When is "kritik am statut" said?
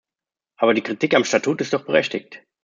0.81-1.61